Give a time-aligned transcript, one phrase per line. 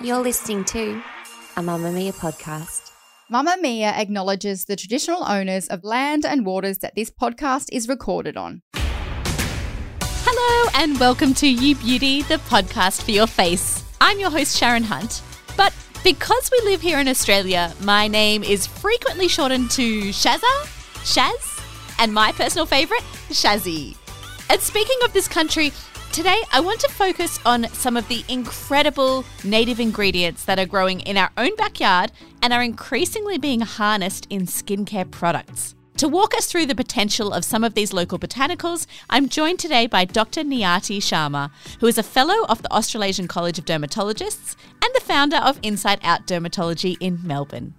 [0.00, 1.02] You're listening to
[1.56, 2.90] a Mamamia podcast.
[3.30, 8.62] Mamamia acknowledges the traditional owners of land and waters that this podcast is recorded on.
[8.74, 13.84] Hello, and welcome to You Beauty, the podcast for your face.
[14.00, 15.20] I'm your host, Sharon Hunt.
[15.54, 20.64] But because we live here in Australia, my name is frequently shortened to Shazza,
[21.04, 21.60] Shaz,
[21.98, 23.96] and my personal favourite, Shazzy.
[24.48, 25.72] And speaking of this country,
[26.12, 31.00] Today, I want to focus on some of the incredible native ingredients that are growing
[31.00, 35.74] in our own backyard and are increasingly being harnessed in skincare products.
[35.96, 39.86] To walk us through the potential of some of these local botanicals, I'm joined today
[39.86, 40.42] by Dr.
[40.42, 45.38] Niyati Sharma, who is a fellow of the Australasian College of Dermatologists and the founder
[45.38, 47.72] of Inside Out Dermatology in Melbourne.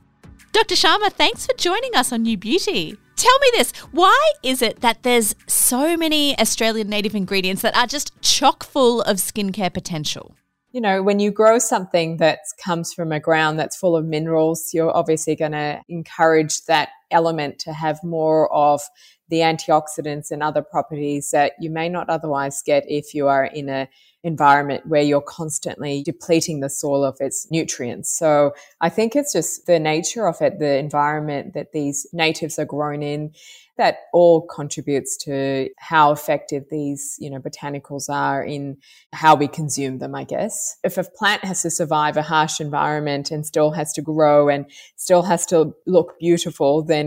[0.53, 0.73] Dr.
[0.73, 2.97] Sharma, thanks for joining us on You Beauty.
[3.15, 7.87] Tell me this why is it that there's so many Australian native ingredients that are
[7.87, 10.35] just chock full of skincare potential?
[10.71, 14.71] You know, when you grow something that comes from a ground that's full of minerals,
[14.73, 18.81] you're obviously going to encourage that element to have more of
[19.29, 23.69] the antioxidants and other properties that you may not otherwise get if you are in
[23.69, 23.87] a
[24.23, 28.09] environment where you're constantly depleting the soil of its nutrients.
[28.17, 32.65] So I think it's just the nature of it, the environment that these natives are
[32.65, 33.33] grown in
[33.77, 38.77] that all contributes to how effective these, you know, botanicals are in
[39.13, 40.77] how we consume them, I guess.
[40.83, 44.65] If a plant has to survive a harsh environment and still has to grow and
[44.95, 47.02] still has to look beautiful, then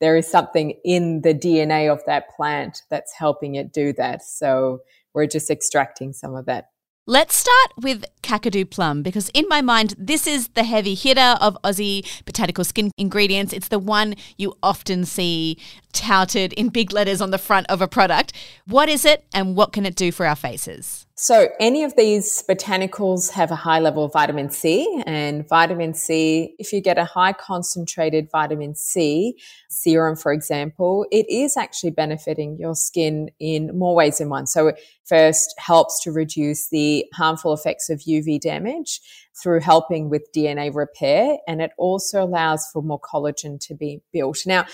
[0.00, 4.22] there is something in the DNA of that plant that's helping it do that.
[4.22, 4.80] So
[5.14, 6.70] we're just extracting some of that.
[7.10, 11.56] Let's start with Kakadu plum because, in my mind, this is the heavy hitter of
[11.64, 13.54] Aussie botanical skin ingredients.
[13.54, 15.56] It's the one you often see
[15.94, 18.34] touted in big letters on the front of a product.
[18.66, 21.06] What is it and what can it do for our faces?
[21.20, 26.54] So, any of these botanicals have a high level of vitamin C, and vitamin C,
[26.60, 29.36] if you get a high concentrated vitamin C
[29.68, 34.46] serum, for example, it is actually benefiting your skin in more ways than one.
[34.46, 39.00] So, it first helps to reduce the harmful effects of UV damage
[39.42, 44.38] through helping with DNA repair, and it also allows for more collagen to be built.
[44.46, 44.66] Now,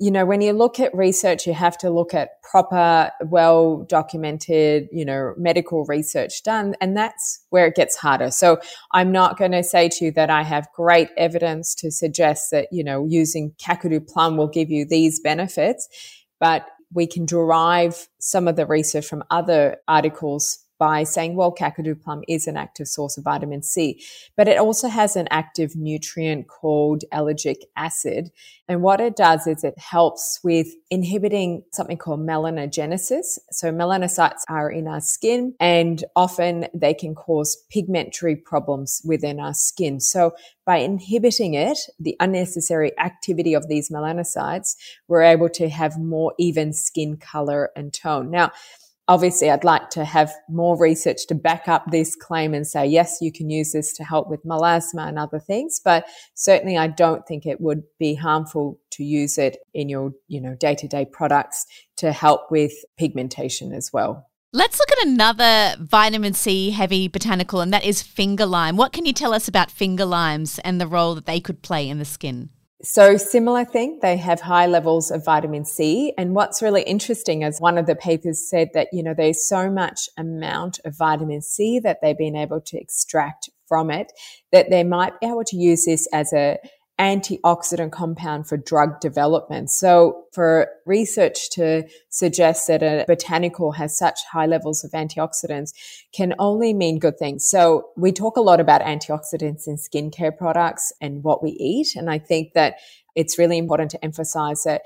[0.00, 4.86] you know, when you look at research, you have to look at proper, well documented,
[4.92, 6.76] you know, medical research done.
[6.80, 8.30] And that's where it gets harder.
[8.30, 8.60] So
[8.92, 12.68] I'm not going to say to you that I have great evidence to suggest that,
[12.70, 15.88] you know, using Kakadu plum will give you these benefits,
[16.38, 22.00] but we can derive some of the research from other articles by saying, well, Kakadu
[22.00, 24.02] plum is an active source of vitamin C,
[24.36, 28.30] but it also has an active nutrient called ellagic acid.
[28.68, 33.38] And what it does is it helps with inhibiting something called melanogenesis.
[33.50, 39.54] So melanocytes are in our skin and often they can cause pigmentary problems within our
[39.54, 40.00] skin.
[40.00, 40.32] So
[40.64, 44.76] by inhibiting it, the unnecessary activity of these melanocytes,
[45.08, 48.30] we're able to have more even skin color and tone.
[48.30, 48.52] Now,
[49.08, 53.18] obviously I'd like to have more research to back up this claim and say, yes,
[53.20, 55.80] you can use this to help with melasma and other things.
[55.82, 60.40] But certainly I don't think it would be harmful to use it in your, you
[60.40, 64.26] know, day to day products to help with pigmentation as well.
[64.52, 68.76] Let's look at another vitamin C heavy botanical, and that is finger lime.
[68.76, 71.88] What can you tell us about finger limes and the role that they could play
[71.88, 72.48] in the skin?
[72.80, 76.12] So similar thing, they have high levels of vitamin C.
[76.16, 79.68] And what's really interesting is one of the papers said that, you know, there's so
[79.68, 84.12] much amount of vitamin C that they've been able to extract from it
[84.52, 86.56] that they might be able to use this as a
[86.98, 89.70] antioxidant compound for drug development.
[89.70, 95.70] So for research to suggest that a botanical has such high levels of antioxidants
[96.12, 97.48] can only mean good things.
[97.48, 101.94] So we talk a lot about antioxidants in skincare products and what we eat.
[101.94, 102.76] And I think that
[103.14, 104.82] it's really important to emphasize that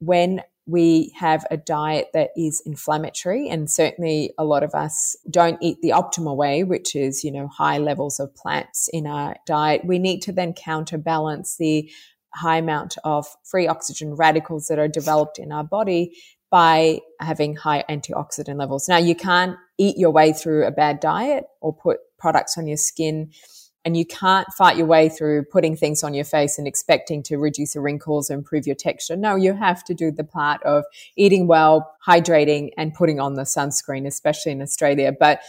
[0.00, 5.58] when we have a diet that is inflammatory and certainly a lot of us don't
[5.60, 9.84] eat the optimal way which is you know high levels of plants in our diet
[9.84, 11.90] we need to then counterbalance the
[12.34, 16.12] high amount of free oxygen radicals that are developed in our body
[16.50, 18.88] by having high antioxidant levels.
[18.88, 22.76] Now, you can't eat your way through a bad diet or put products on your
[22.76, 23.32] skin
[23.84, 27.36] and you can't fight your way through putting things on your face and expecting to
[27.36, 29.16] reduce the wrinkles or improve your texture.
[29.16, 30.84] No, you have to do the part of
[31.16, 35.12] eating well, hydrating, and putting on the sunscreen, especially in Australia.
[35.18, 35.40] But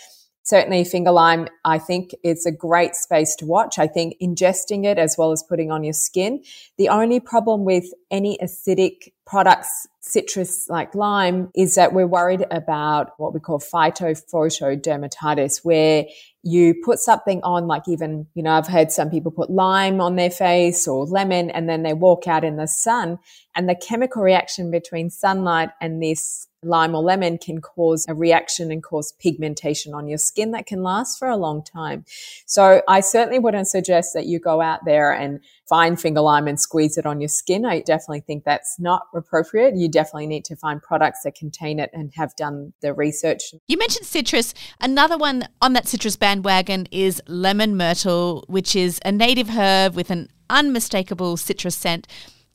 [0.43, 3.79] certainly finger lime, I think it's a great space to watch.
[3.79, 6.43] I think ingesting it as well as putting on your skin.
[6.77, 13.13] The only problem with any acidic products, citrus like lime, is that we're worried about
[13.17, 16.05] what we call phytophotodermatitis, where
[16.43, 20.15] you put something on, like even, you know, I've heard some people put lime on
[20.15, 23.17] their face or lemon and then they walk out in the sun
[23.55, 28.71] and the chemical reaction between sunlight and this lime or lemon can cause a reaction
[28.71, 32.03] and cause pigmentation on your skin that can last for a long time.
[32.45, 36.59] So I certainly wouldn't suggest that you go out there and find finger lime and
[36.59, 37.65] squeeze it on your skin.
[37.65, 39.75] I definitely think that's not appropriate.
[39.75, 43.53] You definitely need to find products that contain it and have done the research.
[43.67, 44.53] You mentioned citrus.
[44.79, 50.11] Another one on that citrus bandwagon is lemon myrtle, which is a native herb with
[50.11, 52.07] an unmistakable citrus scent.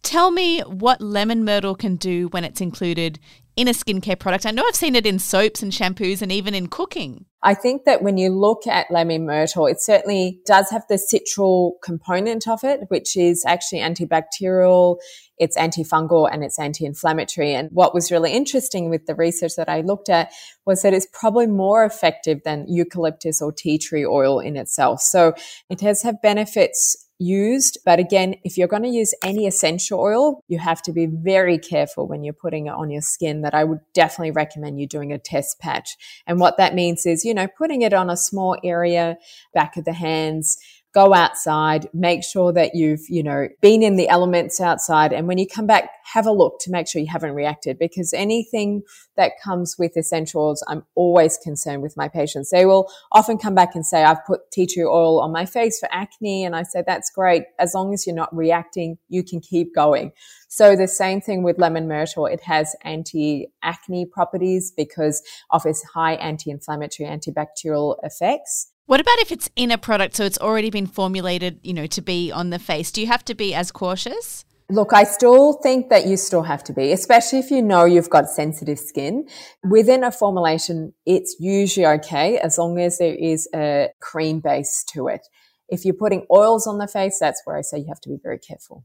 [0.02, 3.18] Tell me what lemon myrtle can do when it's included
[3.60, 4.46] in a skincare product.
[4.46, 7.26] I know I've seen it in soaps and shampoos and even in cooking.
[7.42, 11.72] I think that when you look at lemon myrtle, it certainly does have the citral
[11.82, 14.96] component of it, which is actually antibacterial,
[15.36, 17.52] it's antifungal, and it's anti-inflammatory.
[17.52, 20.32] And what was really interesting with the research that I looked at
[20.64, 25.02] was that it's probably more effective than eucalyptus or tea tree oil in itself.
[25.02, 25.34] So
[25.68, 27.78] it does have benefits used.
[27.84, 31.58] But again, if you're going to use any essential oil, you have to be very
[31.58, 35.12] careful when you're putting it on your skin that I would definitely recommend you doing
[35.12, 35.96] a test patch.
[36.26, 39.16] And what that means is, you know, putting it on a small area,
[39.54, 40.56] back of the hands,
[40.92, 45.12] go outside, make sure that you've, you know, been in the elements outside.
[45.12, 48.12] And when you come back, have a look to make sure you haven't reacted because
[48.12, 48.82] anything
[49.16, 52.50] that comes with essentials, I'm always concerned with my patients.
[52.50, 55.78] They will often come back and say, I've put tea tree oil on my face
[55.78, 56.44] for acne.
[56.44, 57.44] And I say, that's great.
[57.60, 60.10] As long as you're not reacting, you can keep going.
[60.48, 62.26] So the same thing with lemon myrtle.
[62.26, 68.69] It has anti-acne properties because of its high anti-inflammatory, antibacterial effects.
[68.90, 72.02] What about if it's in a product so it's already been formulated, you know, to
[72.02, 72.90] be on the face?
[72.90, 74.44] Do you have to be as cautious?
[74.68, 78.10] Look, I still think that you still have to be, especially if you know you've
[78.10, 79.28] got sensitive skin.
[79.62, 85.06] Within a formulation, it's usually okay as long as there is a cream base to
[85.06, 85.24] it.
[85.68, 88.18] If you're putting oils on the face, that's where I say you have to be
[88.20, 88.84] very careful.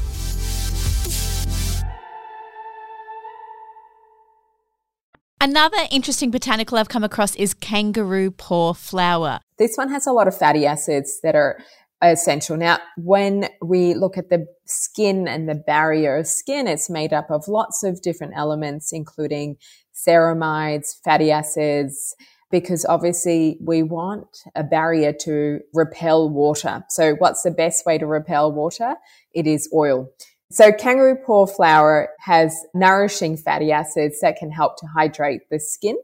[5.43, 9.39] Another interesting botanical I've come across is kangaroo paw flower.
[9.57, 11.57] This one has a lot of fatty acids that are
[11.99, 12.57] essential.
[12.57, 17.31] Now, when we look at the skin and the barrier of skin, it's made up
[17.31, 19.55] of lots of different elements, including
[19.95, 22.15] ceramides, fatty acids,
[22.51, 26.83] because obviously we want a barrier to repel water.
[26.89, 28.93] So what's the best way to repel water?
[29.33, 30.11] It is oil.
[30.51, 35.95] So kangaroo paw flower has nourishing fatty acids that can help to hydrate the skin.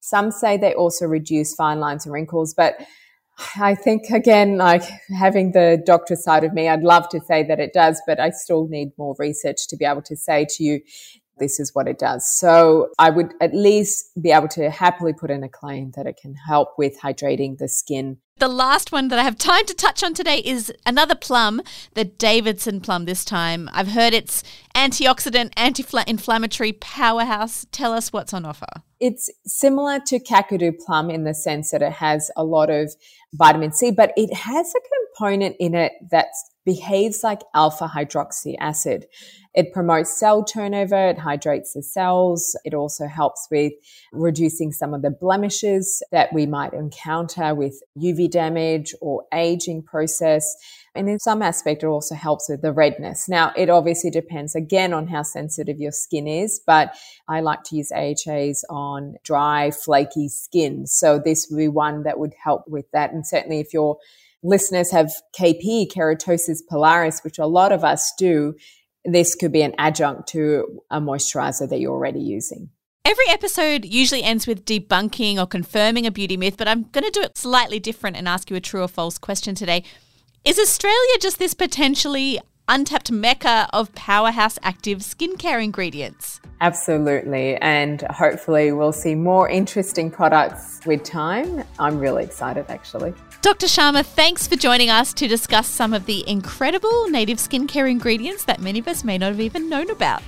[0.00, 2.78] Some say they also reduce fine lines and wrinkles, but
[3.56, 4.84] I think again, like
[5.16, 8.30] having the doctor side of me, I'd love to say that it does, but I
[8.30, 10.80] still need more research to be able to say to you,
[11.38, 12.28] this is what it does.
[12.38, 16.18] So I would at least be able to happily put in a claim that it
[16.20, 20.02] can help with hydrating the skin the last one that I have time to touch
[20.02, 21.60] on today is another plum,
[21.94, 23.68] the Davidson plum this time.
[23.72, 24.42] I've heard it's
[24.74, 27.66] antioxidant, anti inflammatory powerhouse.
[27.72, 28.66] Tell us what's on offer.
[29.00, 32.92] It's similar to Kakadu plum in the sense that it has a lot of
[33.34, 34.80] vitamin C, but it has a
[35.18, 36.28] component in it that
[36.68, 39.06] behaves like alpha hydroxy acid.
[39.54, 43.72] It promotes cell turnover, it hydrates the cells, it also helps with
[44.12, 50.44] reducing some of the blemishes that we might encounter with UV damage or aging process.
[50.94, 53.30] And in some aspect, it also helps with the redness.
[53.30, 56.94] Now, it obviously depends again on how sensitive your skin is, but
[57.28, 60.86] I like to use AHAs on dry, flaky skin.
[60.86, 63.12] So this would be one that would help with that.
[63.12, 63.96] And certainly if you're
[64.42, 68.54] listeners have KP, keratosis pilaris, which a lot of us do,
[69.04, 72.70] this could be an adjunct to a moisturizer that you're already using.
[73.04, 77.10] Every episode usually ends with debunking or confirming a beauty myth, but I'm going to
[77.10, 79.82] do it slightly different and ask you a true or false question today.
[80.44, 86.40] Is Australia just this potentially untapped mecca of powerhouse active skincare ingredients?
[86.60, 87.56] Absolutely.
[87.56, 91.64] And hopefully, we'll see more interesting products with time.
[91.78, 93.14] I'm really excited, actually.
[93.40, 93.66] Dr.
[93.66, 98.60] Sharma, thanks for joining us to discuss some of the incredible native skincare ingredients that
[98.60, 100.22] many of us may not have even known about.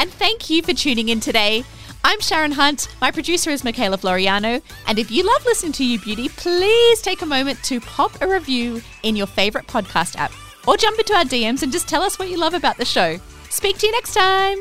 [0.00, 1.62] And thank you for tuning in today.
[2.02, 2.88] I'm Sharon Hunt.
[3.00, 4.60] My producer is Michaela Floriano.
[4.88, 8.28] And if you love listening to You Beauty, please take a moment to pop a
[8.28, 10.32] review in your favorite podcast app
[10.66, 13.18] or jump into our DMs and just tell us what you love about the show.
[13.50, 14.58] Speak to you next time.